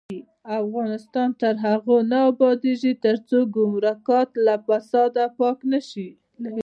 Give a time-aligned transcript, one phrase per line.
[0.61, 6.09] افغانستان تر هغو نه ابادیږي، ترڅو ګمرکات له فساده پاک نشي.